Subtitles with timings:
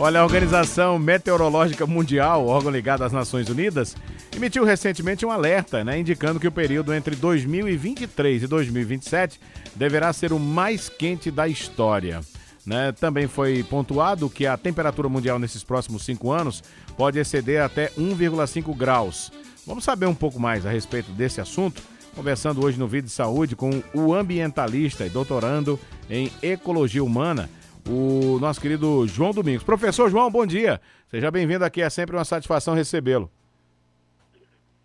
[0.00, 3.96] Olha, a Organização Meteorológica Mundial, órgão ligado às Nações Unidas,
[4.34, 9.40] emitiu recentemente um alerta, né, indicando que o período entre 2023 e 2027
[9.74, 12.20] deverá ser o mais quente da história.
[12.64, 12.92] Né?
[12.92, 16.62] Também foi pontuado que a temperatura mundial nesses próximos cinco anos
[16.96, 19.32] pode exceder até 1,5 graus.
[19.66, 21.82] Vamos saber um pouco mais a respeito desse assunto,
[22.14, 25.78] conversando hoje no Vídeo de Saúde com o ambientalista e doutorando
[26.08, 27.50] em Ecologia Humana,
[27.88, 29.64] o nosso querido João Domingos.
[29.64, 30.80] Professor João, bom dia.
[31.08, 33.30] Seja bem-vindo aqui, é sempre uma satisfação recebê-lo.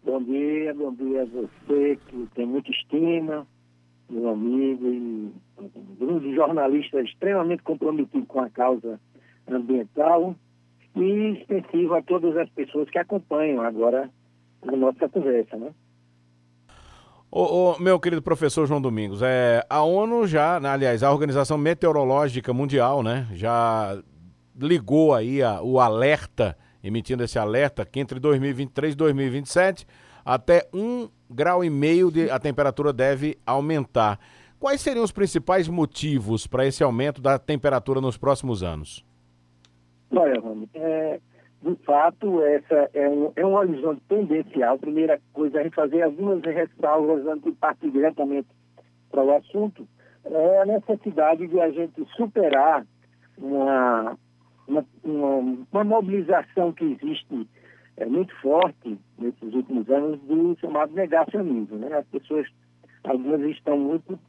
[0.03, 3.45] Bom dia, bom dia a você que tem muita estima,
[4.09, 8.99] meu amigo e um grupo de jornalistas extremamente comprometido com a causa
[9.49, 10.35] ambiental
[10.95, 14.09] e extensivo a todas as pessoas que acompanham agora
[14.65, 15.71] a nossa conversa, né?
[17.35, 21.57] Ô, ô, meu querido professor João Domingos, é, a ONU já, né, aliás, a Organização
[21.57, 23.99] Meteorológica Mundial, né, já
[24.55, 29.87] ligou aí a, o alerta, emitindo esse alerta, que entre 2023 e 2027,
[30.23, 34.19] até um grau e meio de, a temperatura deve aumentar.
[34.59, 39.03] Quais seriam os principais motivos para esse aumento da temperatura nos próximos anos?
[40.11, 41.19] Olha, Rami, é,
[41.63, 44.77] de fato, essa é um, é um horizonte tendencial.
[44.77, 48.49] Primeira coisa, a gente fazer algumas ressalvas antes de partir diretamente
[49.09, 49.87] para o assunto,
[50.25, 52.85] é a necessidade de a gente superar
[53.37, 54.17] uma,
[54.67, 57.47] uma, uma, uma mobilização que existe
[57.95, 61.77] é, muito forte nesses últimos anos do chamado negacionismo.
[61.77, 61.93] Né?
[61.93, 62.45] As pessoas,
[63.05, 64.19] algumas estão muito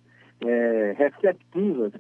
[0.41, 1.93] é, receptivas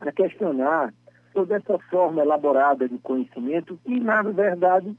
[0.00, 0.94] a questionar
[1.32, 4.96] toda essa forma elaborada de conhecimento, que, na verdade,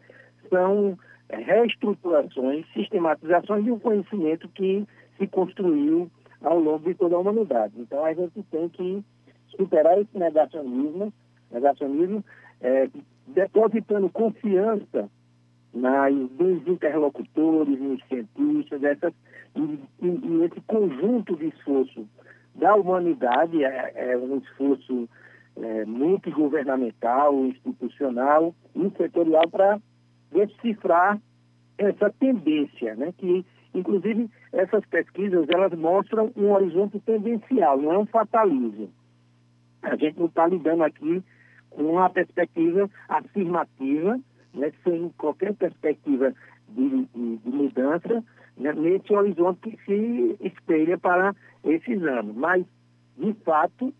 [0.49, 0.97] são
[1.29, 4.85] reestruturações, sistematizações de um conhecimento que
[5.17, 6.09] se construiu
[6.41, 7.73] ao longo de toda a humanidade.
[7.77, 9.03] Então, a gente tem que
[9.55, 11.13] superar esse negacionismo,
[11.51, 12.23] negacionismo
[12.59, 12.89] é,
[13.27, 15.09] depositando confiança
[15.73, 19.13] nas, nos interlocutores, nos cientistas, essas,
[19.55, 22.07] e, e, e esse conjunto de esforço
[22.55, 25.07] da humanidade é, é um esforço
[25.61, 29.79] é, multigovernamental, institucional e setorial para
[30.31, 31.21] decifrar
[31.77, 33.13] essa tendência, né?
[33.17, 38.89] que inclusive essas pesquisas elas mostram um horizonte tendencial, não é um fatalismo.
[39.81, 41.23] A gente não está lidando aqui
[41.69, 44.19] com uma perspectiva afirmativa,
[44.53, 44.71] né?
[44.83, 46.33] sem qualquer perspectiva
[46.69, 48.23] de, de, de mudança,
[48.57, 48.73] né?
[48.73, 52.35] nesse horizonte que se espelha para esses anos.
[52.35, 52.65] Mas,
[53.17, 53.93] de fato,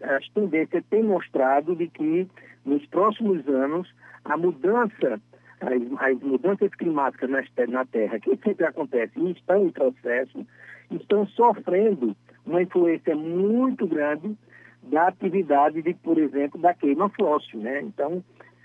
[0.00, 2.28] as tendências têm mostrado de que
[2.64, 3.92] nos próximos anos
[4.24, 5.20] a mudança,
[5.60, 10.46] as, as mudanças climáticas na, na Terra, que sempre acontecem e estão em processo,
[10.90, 12.16] estão sofrendo
[12.46, 14.36] uma influência muito grande
[14.82, 17.60] da atividade, de, por exemplo, da queima fóssil.
[17.60, 17.82] Né?
[17.82, 18.22] Então,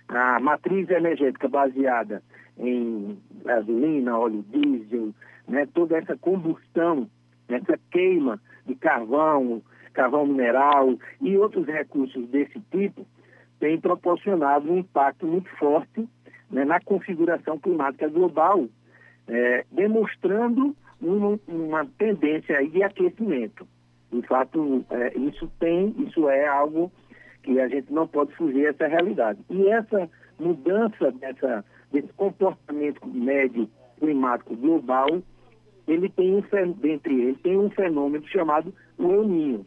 [0.08, 2.22] a matriz energética baseada
[2.58, 5.14] em gasolina, óleo diesel,
[5.48, 5.68] né?
[5.74, 7.10] toda essa combustão,
[7.48, 13.06] essa queima de carvão, carvão mineral e outros recursos desse tipo
[13.60, 16.08] tem proporcionado um impacto muito forte
[16.50, 18.66] né, na configuração climática global,
[19.28, 23.68] é, demonstrando um, uma tendência de aquecimento.
[24.12, 26.92] De fato, é, isso tem, isso é algo
[27.44, 29.40] que a gente não pode fugir essa realidade.
[29.50, 33.70] E essa mudança dessa, desse comportamento médio
[34.00, 35.22] climático global,
[35.88, 39.66] ele tem um, dentre eles, tem um fenômeno chamado o El Niño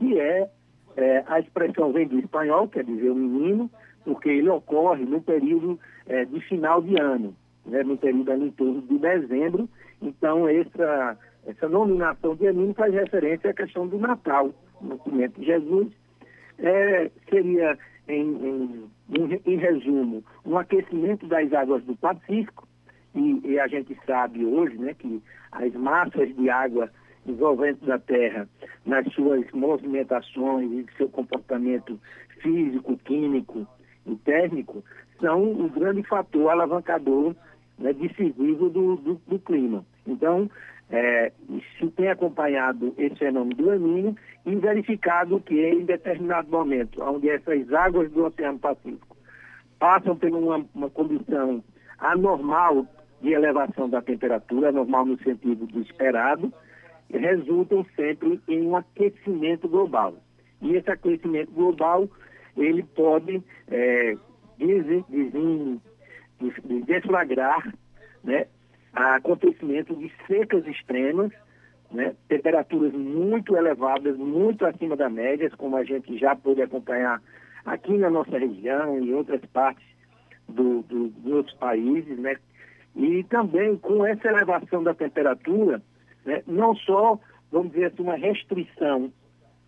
[0.00, 0.48] que é,
[0.96, 3.70] é, a expressão vem do espanhol, quer dizer o menino,
[4.04, 8.50] porque ele ocorre no período é, de final de ano, né, no período ali em
[8.50, 9.68] torno de dezembro.
[10.00, 14.50] Então, essa, essa nominação de menino faz referência à questão do Natal,
[14.80, 15.88] o nascimento de Jesus.
[16.58, 17.78] É, seria,
[18.08, 22.66] em, em, em, em, resumo, um aquecimento das águas do Pacífico,
[23.14, 25.22] e, e a gente sabe hoje né, que
[25.52, 26.90] as massas de água
[27.26, 28.48] envolventes da Terra
[28.84, 31.98] nas suas movimentações e seu comportamento
[32.40, 33.66] físico, químico
[34.06, 34.82] e térmico,
[35.20, 37.34] são um grande fator alavancador
[37.78, 39.84] né, decisivo do, do, do, clima.
[40.06, 40.50] Então,
[40.90, 41.32] é,
[41.78, 44.14] se tem acompanhado esse fenômeno do El
[44.46, 49.16] e verificado que em determinado momento, onde essas águas do Oceano Pacífico
[49.78, 51.62] passam por uma, uma condição
[51.98, 52.86] anormal
[53.20, 56.52] de elevação da temperatura, anormal no sentido do esperado,
[57.12, 60.14] resultam sempre em um aquecimento global.
[60.62, 62.08] E esse aquecimento global,
[62.56, 64.16] ele pode é,
[66.86, 67.74] desflagrar
[68.22, 68.46] né,
[68.92, 71.32] acontecimento de secas extremas,
[71.90, 77.20] né, temperaturas muito elevadas, muito acima da média, como a gente já pôde acompanhar
[77.64, 79.84] aqui na nossa região e em outras partes
[80.48, 82.36] do, do, dos outros países, né?
[82.96, 85.80] E também com essa elevação da temperatura,
[86.30, 87.18] né, não só,
[87.50, 89.12] vamos dizer assim, uma restrição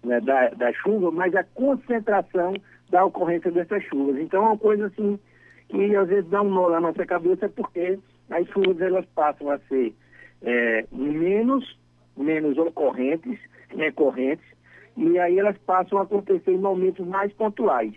[0.05, 2.55] né, da, da chuva, mas a concentração
[2.91, 4.21] da ocorrência dessas chuvas.
[4.21, 5.19] Então é uma coisa assim
[5.69, 7.99] que às vezes dá um nó na nossa cabeça porque
[8.31, 9.95] as chuvas elas passam a ser
[10.43, 11.79] é, menos,
[12.17, 13.39] menos ocorrentes,
[13.69, 14.45] recorrentes,
[14.97, 17.95] e aí elas passam a acontecer em momentos mais pontuais.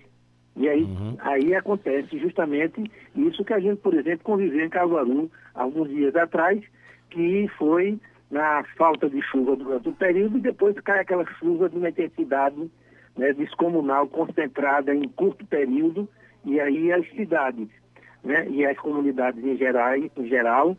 [0.56, 1.18] E aí, uhum.
[1.20, 6.64] aí acontece justamente isso que a gente, por exemplo, conviveu em Caruaru alguns dias atrás,
[7.10, 8.00] que foi
[8.30, 12.70] na falta de chuva durante o período e depois cai aquela chuva de uma intensidade
[13.16, 16.10] né, descomunal concentrada em curto período
[16.44, 17.70] e aí as cidades
[18.24, 20.78] né, e as comunidades em geral, em geral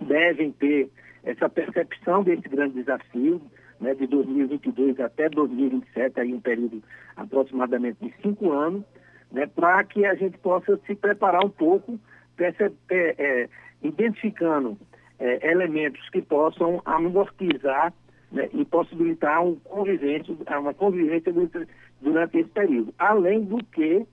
[0.00, 0.90] devem ter
[1.24, 3.40] essa percepção desse grande desafio
[3.80, 6.82] né, de 2022 até 2027, aí um período
[7.16, 8.84] aproximadamente de cinco anos,
[9.32, 11.98] né, para que a gente possa se preparar um pouco,
[12.38, 12.54] é,
[12.90, 13.48] é,
[13.82, 14.78] identificando
[15.18, 17.92] é, elementos que possam amortizar
[18.30, 19.58] né, e possibilitar um
[20.58, 21.68] uma convivência durante,
[22.00, 22.94] durante esse período.
[22.98, 24.06] Além do que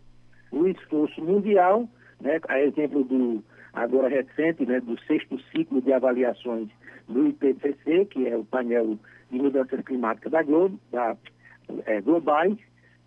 [0.51, 1.87] o esforço mundial,
[2.21, 6.69] né, a exemplo do agora recente, né, do sexto ciclo de avaliações
[7.07, 8.97] do IPCC, que é o painel
[9.31, 11.17] de mudanças climáticas da Globo, da,
[11.85, 12.55] é, globais,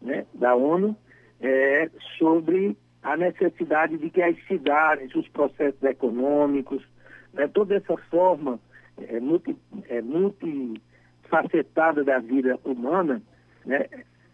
[0.02, 0.96] né, da ONU,
[1.40, 1.88] é,
[2.18, 6.82] sobre a necessidade de que as cidades, os processos econômicos,
[7.36, 8.58] né, toda essa forma
[8.96, 9.56] é, multi,
[9.88, 13.22] é, multifacetada da vida humana,
[13.64, 13.86] né,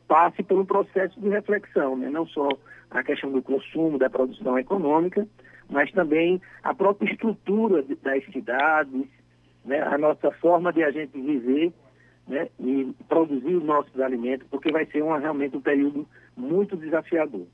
[0.06, 2.48] passe por um processo de reflexão, né, não só
[2.90, 5.26] a questão do consumo, da produção econômica,
[5.68, 9.06] mas também a própria estrutura das cidades,
[9.64, 11.72] né, a nossa forma de a gente viver
[12.28, 16.06] né, e produzir os nossos alimentos, porque vai ser uma, realmente um período
[16.36, 17.46] muito desafiador.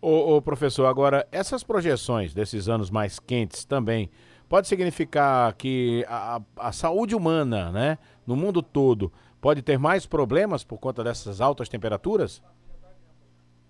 [0.00, 4.10] Ô, professor, agora, essas projeções desses anos mais quentes também,
[4.54, 10.62] pode significar que a, a saúde humana, né, no mundo todo, pode ter mais problemas
[10.62, 12.40] por conta dessas altas temperaturas?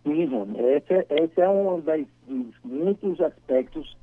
[0.03, 0.29] Sim.
[0.59, 3.97] Esse, esse é um das, dos muitos aspectos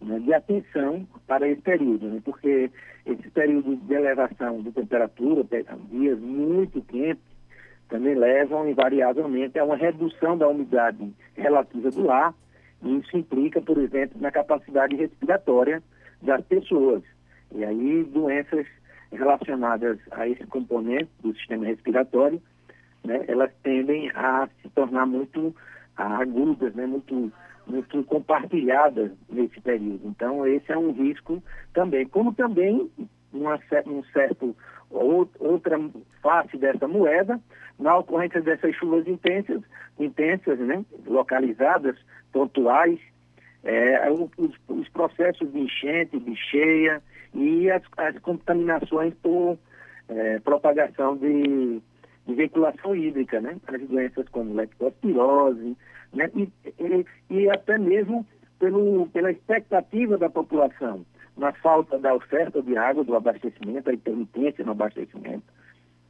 [0.00, 2.70] né, de atenção para esse período, né, porque
[3.04, 5.44] esse período de elevação de temperatura,
[5.90, 7.24] dias muito quentes,
[7.88, 12.32] também levam invariavelmente a uma redução da umidade relativa do ar,
[12.84, 15.82] e isso implica, por exemplo, na capacidade respiratória
[16.22, 17.02] das pessoas.
[17.52, 18.66] E aí doenças
[19.12, 22.40] relacionadas a esse componente do sistema respiratório,
[23.04, 25.54] né, elas tendem a se tornar muito
[25.96, 27.32] agudas, né, muito
[27.66, 30.00] muito compartilhada nesse período.
[30.08, 31.40] Então, esse é um risco
[31.72, 32.04] também.
[32.06, 32.90] Como também
[33.32, 34.56] uma, um certo
[34.90, 35.78] outra
[36.20, 37.40] face dessa moeda,
[37.78, 39.62] na ocorrência dessas chuvas intensas,
[39.98, 41.96] intensas, né, localizadas,
[42.32, 42.98] pontuais,
[43.64, 44.30] é, os,
[44.68, 47.02] os, processos de enchente, de cheia
[47.34, 49.58] e as, as contaminações por
[50.08, 51.80] é, propagação de,
[52.26, 55.76] de veiculação hídrica, né, as doenças como leptospirose,
[56.12, 56.30] né?
[56.34, 58.26] e, e, e até mesmo
[58.58, 61.04] pelo, pela expectativa da população,
[61.36, 65.44] na falta da oferta de água, do abastecimento, a intermitência no abastecimento,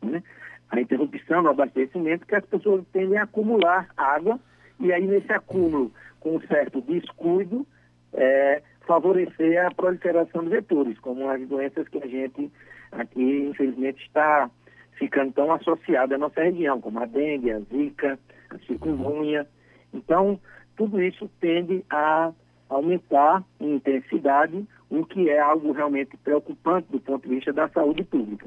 [0.02, 0.22] né?
[0.70, 4.38] a interrupção no abastecimento, que as pessoas tendem a acumular água,
[4.80, 7.66] e aí nesse acúmulo, com um certo descuido,
[8.12, 12.50] é, favorecer a proliferação de vetores, como as doenças que a gente
[12.92, 14.50] aqui, infelizmente, está
[14.98, 18.18] ficando tão associada à nossa região, como a dengue, a zika,
[18.50, 19.46] a chikungunya,
[19.92, 20.40] então,
[20.76, 22.32] tudo isso tende a
[22.68, 28.04] aumentar em intensidade, o que é algo realmente preocupante do ponto de vista da saúde
[28.04, 28.46] pública.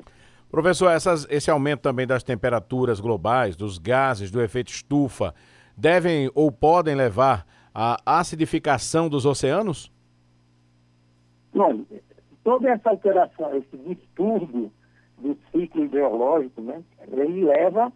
[0.49, 5.33] Professor, essas, esse aumento também das temperaturas globais, dos gases, do efeito estufa,
[5.75, 9.91] devem ou podem levar à acidificação dos oceanos?
[11.53, 11.83] Bom,
[12.43, 14.71] toda essa alteração, esse distúrbio
[15.17, 17.91] do ciclo ideológico, né, ele leva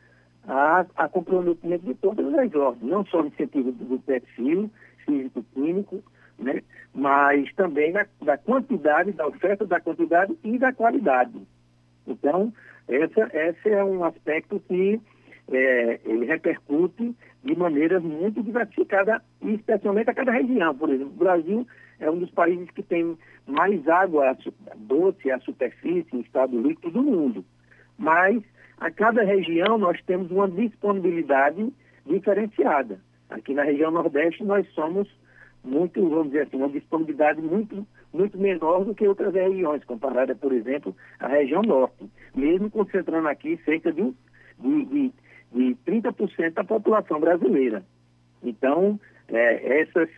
[0.48, 4.70] a, a comprometimento de todas as ordens, não só no sentido do perfil
[5.06, 6.02] físico-químico,
[6.40, 6.62] né,
[6.94, 11.34] mas também da, da, quantidade, da oferta da quantidade e da qualidade.
[12.06, 12.54] Então,
[12.88, 15.02] essa, esse é um aspecto que
[15.52, 20.76] é, ele repercute de maneira muito diversificada, especialmente a cada região.
[20.76, 21.68] Por exemplo, o Brasil
[22.00, 24.38] é um dos países que tem mais água
[24.76, 27.46] doce à superfície, em estado líquido do mundo.
[27.98, 28.44] Mas
[28.78, 31.74] a cada região nós temos uma disponibilidade
[32.06, 33.00] diferenciada.
[33.30, 35.08] Aqui na região Nordeste nós somos
[35.64, 40.54] muito, vamos dizer assim, uma disponibilidade muito, muito menor do que outras regiões, comparada, por
[40.54, 42.10] exemplo, à região Norte.
[42.36, 44.14] Mesmo concentrando aqui cerca de,
[44.60, 45.14] de, de
[45.52, 47.84] de 30% da população brasileira.
[48.44, 50.10] Então, é, essas,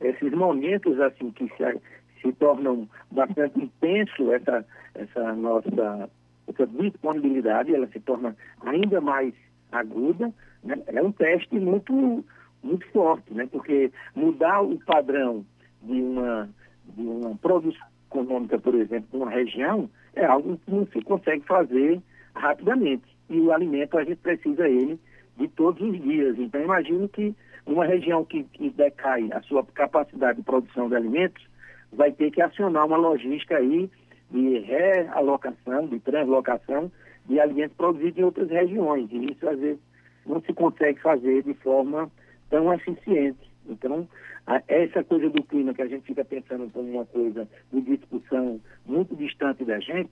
[0.00, 1.80] esses momentos assim que se,
[2.20, 6.10] se tornam bastante intenso essa, essa nossa
[6.48, 9.32] essa disponibilidade, ela se torna ainda mais
[9.70, 10.32] aguda,
[10.64, 10.82] né?
[10.86, 12.24] é um teste muito,
[12.62, 13.48] muito forte, né?
[13.50, 15.44] porque mudar o padrão
[15.82, 16.48] de uma,
[16.96, 21.44] de uma produção econômica, por exemplo, de uma região, é algo que não se consegue
[21.46, 22.00] fazer
[22.34, 23.04] rapidamente.
[23.30, 24.98] E o alimento a gente precisa ele
[25.38, 26.38] de todos os dias.
[26.38, 27.34] Então, imagino que
[27.64, 31.48] uma região que, que decai a sua capacidade de produção de alimentos
[31.92, 33.88] vai ter que acionar uma logística aí
[34.30, 36.90] de realocação, de translocação
[37.26, 39.08] de alimentos produzidos em outras regiões.
[39.12, 39.80] E isso, às vezes,
[40.26, 42.10] não se consegue fazer de forma
[42.48, 43.50] tão eficiente.
[43.68, 44.08] Então,
[44.46, 48.60] a, essa coisa do clima que a gente fica pensando como uma coisa de discussão
[48.84, 50.10] muito distante da gente,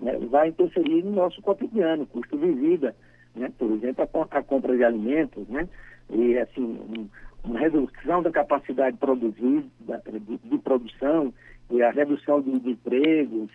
[0.00, 2.94] né, vai interferir no nosso cotidiano, custo de vida,
[3.34, 3.50] né?
[3.58, 5.68] por exemplo, a, a compra de alimentos, né?
[6.10, 7.08] e assim, um,
[7.44, 11.32] uma redução da capacidade de produzir, de, de produção,
[11.70, 13.50] e a redução de, de empregos.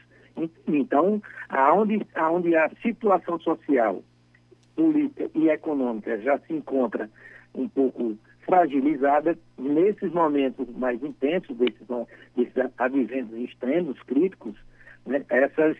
[0.68, 4.02] Então, aonde, aonde a situação social,
[4.76, 7.10] política e econômica já se encontra
[7.54, 11.88] um pouco fragilizada, nesses momentos mais intensos, desses,
[12.36, 14.56] desses adventos extremos, críticos,
[15.06, 15.78] né, essas,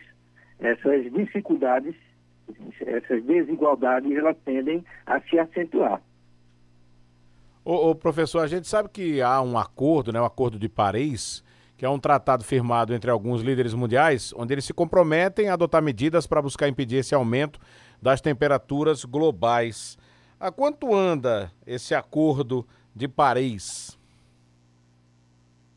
[0.60, 1.94] essas dificuldades,
[2.80, 6.00] essas desigualdades, elas tendem a se acentuar.
[7.64, 10.68] Ô, ô, professor, a gente sabe que há um acordo, né, o um acordo de
[10.68, 11.42] Paris,
[11.76, 15.82] que é um tratado firmado entre alguns líderes mundiais, onde eles se comprometem a adotar
[15.82, 17.60] medidas para buscar impedir esse aumento
[18.00, 19.98] das temperaturas globais.
[20.38, 23.98] A quanto anda esse acordo de Paris?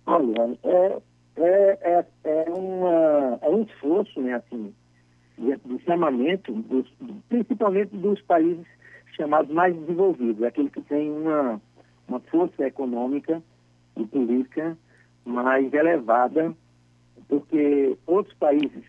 [0.06, 1.02] Olha, é,
[1.40, 4.74] é, é, é, uma, é um esforço, né, assim,
[5.38, 6.88] de chamamento, dos,
[7.30, 8.66] principalmente dos países
[9.16, 11.62] chamados mais desenvolvidos, aqueles que têm uma
[12.10, 13.42] uma força econômica
[13.96, 14.78] e política
[15.24, 16.54] mais elevada,
[17.28, 18.84] porque outros países,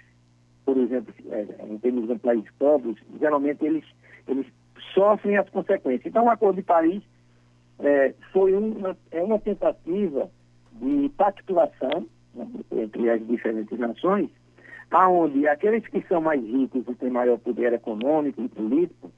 [0.65, 3.85] por exemplo, é, em termos de países pobres, geralmente eles,
[4.27, 4.47] eles
[4.95, 6.07] sofrem as consequências.
[6.07, 7.03] Então, o Acordo de Paris
[7.79, 10.31] é, foi uma, é uma tentativa
[10.73, 12.07] de pactuação
[13.01, 14.29] entre as diferentes nações,
[14.91, 19.11] aonde aqueles que são mais ricos e têm maior poder econômico e político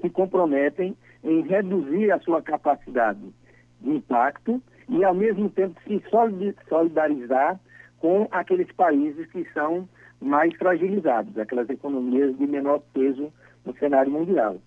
[0.00, 3.20] se comprometem em reduzir a sua capacidade
[3.80, 6.02] de impacto e, ao mesmo tempo, se
[6.68, 7.58] solidarizar
[7.98, 9.88] com aqueles países que são
[10.20, 13.32] mais fragilizados, aquelas economias de menor peso
[13.64, 14.58] no cenário mundial.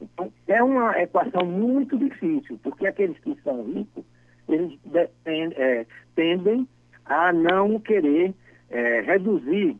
[0.00, 4.04] Então, é uma equação muito difícil, porque aqueles que são ricos,
[4.48, 4.76] eles
[5.24, 6.66] é, tendem
[7.04, 8.34] a não querer
[8.70, 9.76] é, reduzir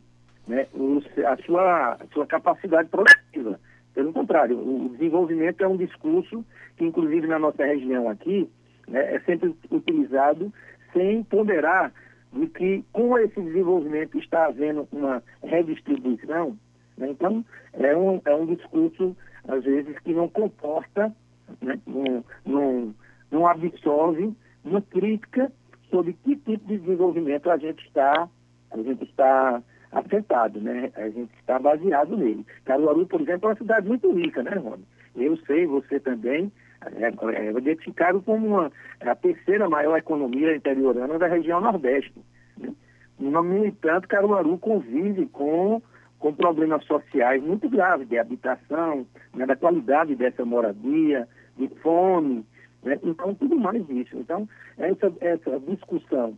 [0.47, 0.67] né,
[1.25, 3.59] a, sua, a sua capacidade produtiva.
[3.93, 6.43] Pelo contrário, o desenvolvimento é um discurso
[6.77, 8.49] que, inclusive na nossa região aqui,
[8.87, 10.51] né, é sempre utilizado
[10.91, 11.91] sem ponderar
[12.31, 16.57] de que com esse desenvolvimento está havendo uma redistribuição.
[16.97, 17.09] Né?
[17.09, 19.15] Então, é um, é um discurso,
[19.47, 21.13] às vezes, que não comporta,
[21.61, 21.79] né?
[21.85, 22.95] não, não,
[23.31, 25.51] não absorve uma crítica
[25.93, 28.27] sobre que tipo de desenvolvimento a gente está,
[28.71, 30.91] a gente está assentado, né?
[30.95, 32.43] A gente está baseado nele.
[32.65, 34.83] Caruaru, por exemplo, é uma cidade muito rica, né, Rony?
[35.15, 36.51] Eu sei, você também,
[36.97, 42.11] é, é identificado como uma, é a terceira maior economia interiorana da região Nordeste.
[42.57, 42.73] Né?
[43.19, 45.79] No entanto, Caruaru convive com,
[46.17, 52.43] com problemas sociais muito graves de habitação, né, da qualidade dessa moradia, de fome,
[52.83, 52.99] né?
[53.03, 54.17] então tudo mais isso.
[54.17, 54.47] Então,
[54.77, 56.37] essa, essa discussão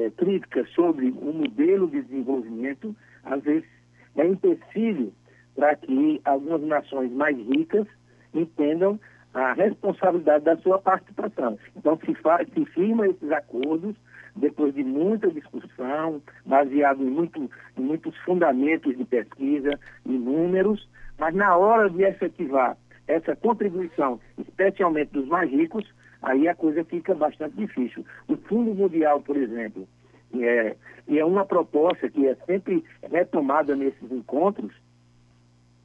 [0.00, 2.94] é, crítica sobre o modelo de desenvolvimento,
[3.24, 3.68] às vezes,
[4.16, 5.12] é empecilho
[5.54, 7.86] para que algumas nações mais ricas
[8.32, 8.98] entendam
[9.34, 11.58] a responsabilidade da sua participação.
[11.76, 13.94] Então, se, faz, se firma esses acordos,
[14.36, 21.34] depois de muita discussão, baseado em, muito, em muitos fundamentos de pesquisa e números, mas
[21.34, 22.76] na hora de efetivar
[23.08, 25.84] essa contribuição, especialmente dos mais ricos,
[26.22, 28.04] aí a coisa fica bastante difícil.
[28.28, 29.88] O Fundo Mundial, por exemplo,
[30.34, 30.76] é,
[31.08, 34.72] é uma proposta que é sempre retomada nesses encontros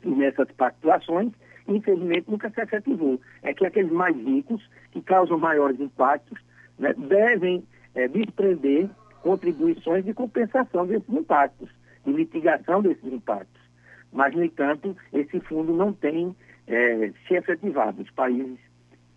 [0.04, 1.32] e nessas pactuações,
[1.66, 3.20] infelizmente nunca se efetivou.
[3.42, 6.38] É que aqueles mais ricos, que causam maiores impactos,
[6.78, 7.64] né, devem
[7.96, 8.90] é, desprender
[9.22, 11.70] contribuições de compensação desses impactos,
[12.06, 13.64] de mitigação desses impactos.
[14.12, 16.36] Mas, no entanto, esse fundo não tem
[16.68, 18.02] é, se efetivado.
[18.02, 18.58] Os países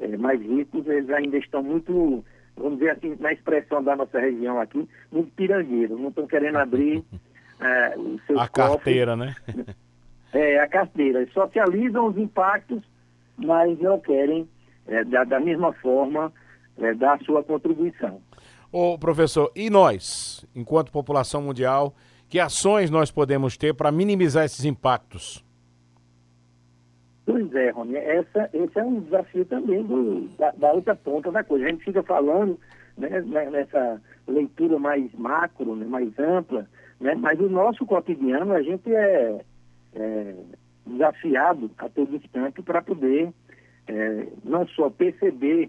[0.01, 2.25] é, mais ricos eles ainda estão muito,
[2.57, 7.05] vamos dizer assim, na expressão da nossa região aqui, muito pirangueiros, não estão querendo abrir
[7.61, 9.75] é, os seus A carteira, cofres, né?
[10.33, 11.27] é, a carteira.
[11.33, 12.83] Socializam os impactos
[13.37, 14.49] mas não querem,
[14.87, 16.33] é, da, da, mesma forma,
[16.79, 18.21] é, dar a sua contribuição.
[18.73, 21.95] Ô, professor, e nós, enquanto população mundial,
[22.29, 25.45] que ações nós podemos ter para minimizar esses impactos?
[27.27, 31.43] Pois é, Rony, essa, esse é um desafio também do, da, da, outra ponta da
[31.43, 31.67] coisa.
[31.67, 32.57] A gente fica falando
[32.97, 36.69] né, né nessa leitura mais macro, né, mais ampla,
[37.01, 39.41] né, mas o nosso cotidiano a gente é,
[39.97, 40.35] é
[40.87, 43.33] desafiado a todo instante para poder
[43.89, 45.69] é, não só perceber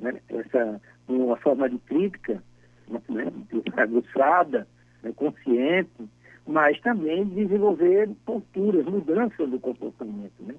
[0.00, 2.42] né, essa uma forma de crítica
[2.88, 3.30] né,
[3.76, 4.66] aguçada,
[5.02, 6.08] né, consciente,
[6.46, 10.32] mas também desenvolver posturas, mudanças do comportamento.
[10.40, 10.54] Né?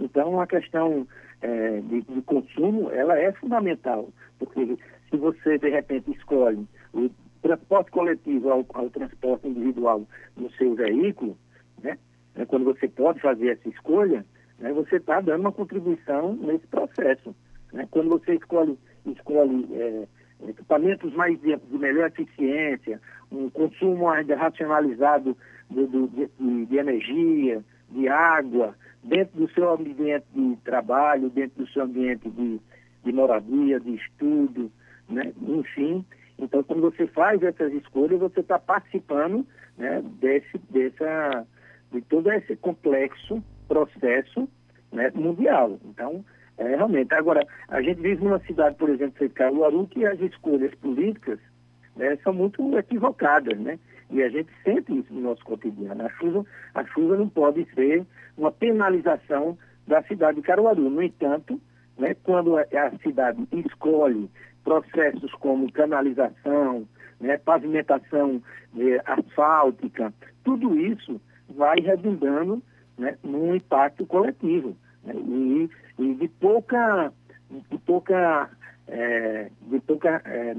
[0.00, 1.06] Então, a questão
[1.42, 4.78] é, de, de, consumo, ela é fundamental, porque
[5.10, 7.10] se você, de repente, escolhe o
[7.42, 11.36] transporte coletivo ao, ao transporte individual no seu veículo,
[11.82, 11.98] né,
[12.34, 14.24] é, quando você pode fazer essa escolha,
[14.58, 17.34] né, você está dando uma contribuição nesse processo.
[17.72, 17.86] Né?
[17.90, 20.08] Quando você escolhe, escolhe é,
[20.48, 25.36] equipamentos mais de, de, melhor eficiência, um consumo racionalizado
[25.70, 31.82] de, de, de energia, de água, dentro do seu ambiente de trabalho, dentro do seu
[31.82, 32.60] ambiente de,
[33.04, 34.70] de moradia, de estudo,
[35.08, 35.32] né?
[35.42, 36.04] enfim.
[36.38, 41.46] Então, quando você faz essas escolhas, você está participando né, desse, dessa,
[41.92, 44.48] de todo esse complexo processo
[44.92, 45.78] né, mundial.
[45.84, 46.24] Então,
[46.60, 47.12] é, realmente.
[47.14, 51.38] Agora, a gente vive numa cidade, por exemplo, de Caruaru, que as escolhas políticas
[51.96, 53.78] né, são muito equivocadas, né?
[54.10, 56.04] E a gente sente isso no nosso cotidiano.
[56.04, 58.04] A chuva, a chuva não pode ser
[58.36, 60.90] uma penalização da cidade de Caruaru.
[60.90, 61.60] No entanto,
[61.96, 62.64] né, quando a,
[63.02, 64.28] cidade escolhe
[64.64, 66.88] processos como canalização,
[67.20, 68.42] né, pavimentação
[68.78, 70.12] eh, asfáltica,
[70.42, 72.62] tudo isso vai redundando
[72.98, 77.12] né, num impacto coletivo né, e, e, de pouca,
[77.50, 78.50] de pouca,
[78.88, 80.56] é, de pouca é,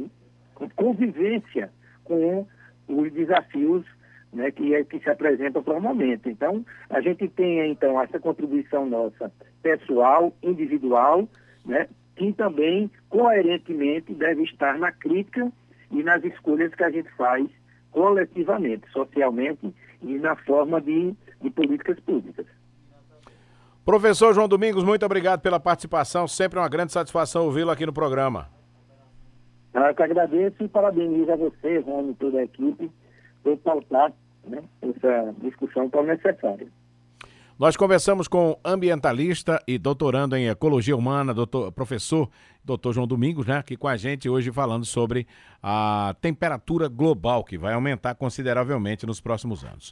[0.75, 1.71] convivência
[2.03, 2.45] com
[2.91, 3.85] os desafios
[4.33, 6.29] né, que, é, que se apresentam para o momento.
[6.29, 11.27] Então, a gente tem então essa contribuição nossa pessoal, individual,
[11.65, 15.51] né, que também coerentemente deve estar na crítica
[15.91, 17.47] e nas escolhas que a gente faz
[17.91, 22.45] coletivamente, socialmente e na forma de, de políticas públicas.
[23.83, 26.27] Professor João Domingos, muito obrigado pela participação.
[26.27, 28.60] Sempre uma grande satisfação ouvi-lo aqui no programa.
[29.73, 32.91] Eu que agradeço e parabenizo a você, Rony, toda a equipe,
[33.43, 34.13] por pautar
[34.45, 36.67] né, essa discussão tão necessária.
[37.57, 42.27] Nós conversamos com ambientalista e doutorando em ecologia humana, doutor, professor
[42.63, 45.27] doutor João Domingos, né, aqui com a gente hoje falando sobre
[45.61, 49.89] a temperatura global que vai aumentar consideravelmente nos próximos anos.